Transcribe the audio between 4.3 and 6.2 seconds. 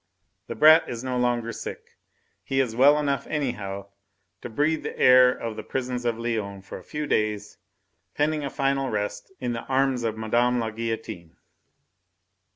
to breathe the air of the prisons of